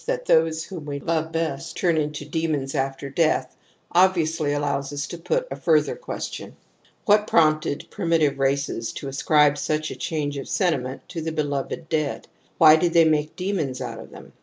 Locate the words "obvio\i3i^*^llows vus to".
3.93-5.17